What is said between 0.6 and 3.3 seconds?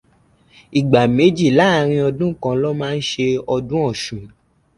Ìgbà méjì láàárín ọdún kan lọ́ má ń ṣe